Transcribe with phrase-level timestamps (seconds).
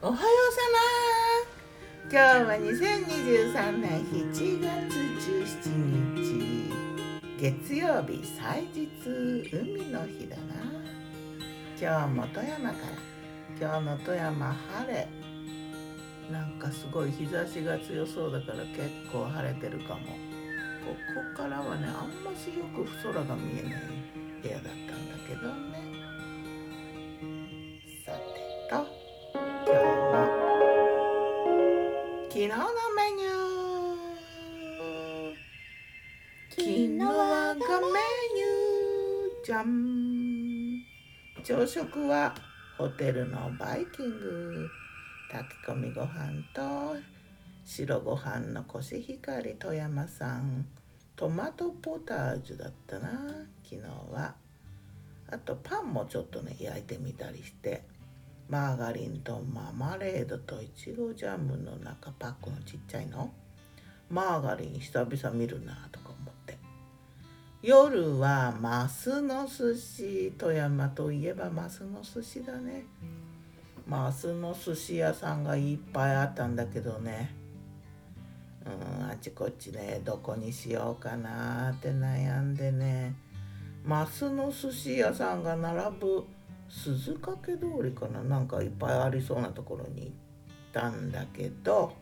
[0.00, 0.22] おはよう
[0.52, 0.60] さ
[2.06, 2.12] ま。
[2.12, 4.94] 今日は2023年7月
[5.26, 5.74] 17
[6.14, 6.70] 日
[7.40, 8.86] 月曜日祭日
[9.52, 10.54] 海の日だな。
[11.76, 12.92] 今日も富山から。
[13.60, 15.08] 今日の富山晴れ。
[16.30, 20.00] なんかすごい日差しが強そうだから結構晴れてるかも。
[20.00, 20.94] こ
[21.34, 23.72] こからはねあんましよく空が見えない
[24.42, 25.67] 部屋だったんだけど。
[36.58, 40.82] 昨日がメニューじゃん
[41.44, 42.34] 朝食は
[42.76, 44.68] ホテルのバイキング。
[45.30, 46.96] 炊き込みご飯と
[47.64, 50.66] 白ご飯のコシヒカリ富山産
[51.14, 53.10] トマトポタージュだったな
[53.62, 54.34] 昨日は。
[55.30, 57.84] あとパンもちょっとね焼いてみたりして。
[58.48, 63.30] マーガリンとママレードといちごジャムの中パックのちっちゃいの。
[64.10, 66.07] マーガリン久々見るなとか。
[67.60, 72.84] 夜はマスの寿司富山といえばマスの寿司だね。
[73.84, 77.34] マスの寿司屋さんがいっぱいあったんだけどね。
[78.64, 83.16] うんあちこちねどこにしようかなって悩んでね。
[83.84, 86.24] マスの寿司屋さんが並ぶ
[86.68, 88.22] 鈴掛通りかな。
[88.22, 90.12] なんかいっぱいありそうなところに行っ
[90.72, 91.92] たんだけど。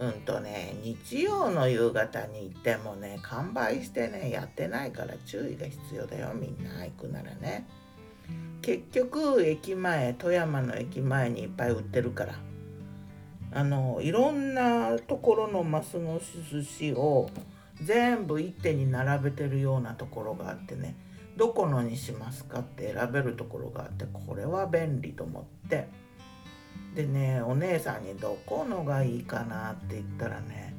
[0.00, 6.32] うんとね日曜の夕方に行ってもね完売してねやってないから注意が必要だよ。
[6.34, 7.66] みんな行くならね。
[8.62, 12.34] 結局駅前富山の駅前にいっぱい売ってるから。
[13.56, 17.30] あのいろんなところのマスの寿司を
[17.80, 20.96] 全部一手に並べてるようなところがあってね。
[21.36, 25.88] どこのにしますかって選べるところがあってこれは便利と思って。
[26.94, 30.74] でねお姉さんにどこのがいいかなって言ったらね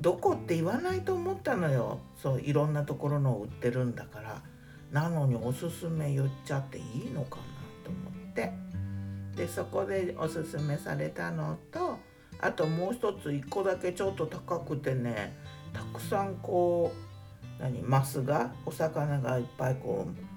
[0.00, 2.00] どこって言わないと思ったのよ。
[2.22, 4.42] そういろんなところの売ってるんだから。
[4.90, 7.42] なのにおすすめ言っちゃっていいのかな
[7.84, 8.52] と思って。
[9.36, 11.98] でそこでおすすめされたのと
[12.40, 15.36] あともう一つ1個だけちょっと高くてね
[15.72, 16.92] たくさんこ
[17.58, 20.29] う何マスがお魚がいっぱいこう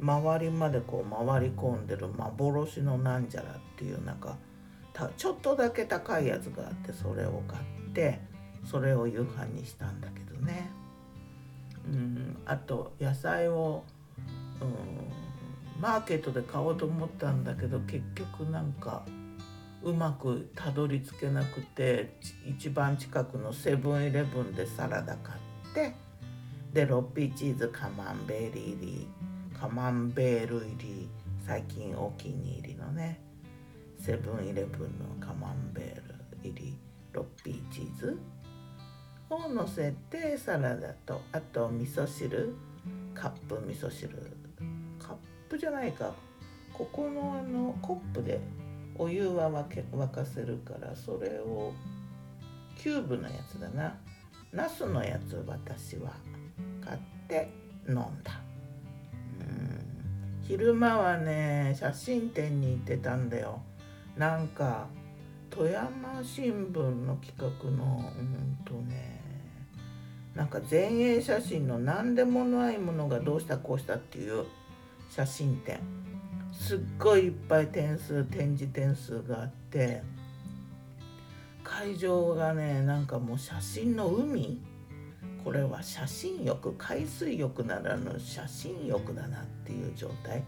[0.00, 4.36] 周りまでこう回り込んでる幻のなんじゃらっていうなんか
[5.16, 8.20] ちょっとだけ高いやつがあってそれを買って
[8.64, 10.70] それを夕飯にしたんだけどね。
[11.86, 13.84] うんあと野菜を、
[14.60, 19.04] うん、マーケットで買おうと思ったんだけど結局なんか
[19.84, 25.94] うまくたどり着けなくて一番近くのセブンイレブンでサラダ買って
[26.72, 29.08] でロッピーチーズカマンベリール入り
[29.58, 31.08] カマンベール入り
[31.46, 33.18] 最近お気に入りのね
[33.98, 36.02] セブンイレブンのカマンベール
[36.42, 36.78] 入り
[37.12, 38.18] ロッピーチーズ。
[39.28, 42.54] をのせてサラダとあと味噌汁。
[43.14, 44.10] カップ味噌汁。
[44.98, 45.16] カッ
[45.48, 46.12] プじゃないか。
[46.74, 48.38] ここのあのコップで
[48.98, 51.72] お湯は沸け沸かせるからそれを
[52.78, 53.98] キューブのやつだな。
[54.52, 56.12] ナスのやつ私は
[56.84, 57.48] 買って
[57.88, 58.45] 飲んだ。
[60.48, 63.60] 昼間はね写真展に行ってたんだよ。
[64.16, 64.86] なんか
[65.50, 69.20] 富山新聞の企画のうんとね
[70.34, 74.44] なんか前衛写真の何でもないものがどうしたこうしたっていう
[75.10, 75.80] 写真展。
[76.52, 80.02] すっごいいっぱい点数展示点数があって。
[81.64, 84.62] 会場がねなんかもう写真の海。
[85.46, 90.42] これは写真浴海水浴ならぬ写真浴だなっていう状態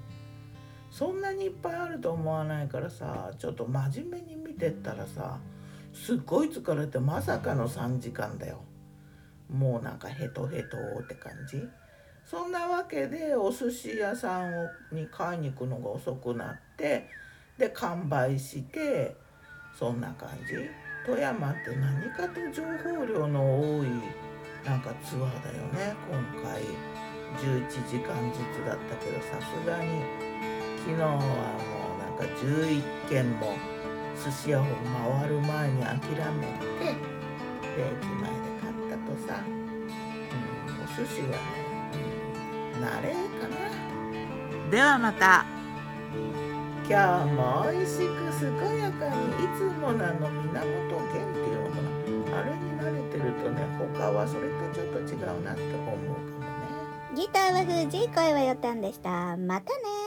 [0.91, 5.39] そんなにいっぱいあると思わないからさちょっと真面目に見てったらさ
[5.93, 8.59] すっごい疲れてまさかの3時間だよ。
[9.49, 11.63] もうなんかヘトヘトって感じ。
[12.25, 17.09] そんなわけでお寿司屋さんをに買いに行くのが遅くなって
[17.57, 19.15] で完売して
[19.79, 20.89] そんな感じ。
[21.07, 23.87] 富山って何かと情報量の多い
[25.09, 26.61] ツアーだよね今回。
[27.41, 30.05] 11時間ずつだったけどさすがに。
[30.85, 33.57] 昨日はもうなんか11軒も
[34.23, 36.47] 寿司屋を回る前に諦め
[36.79, 39.53] てで駅前で買ったとさ、うん、
[40.83, 41.37] お寿司はね
[42.81, 44.71] 慣れかな。
[44.71, 45.47] ではまた。
[46.89, 48.07] 今日も美味しく
[48.41, 49.15] 健やかに
[49.45, 51.58] いつもなの源源ってい
[53.43, 57.17] とね他はそれとちょっと違うなって思うかもね。
[57.17, 59.37] ギターは藤井声はよたんでした。
[59.37, 59.98] またね。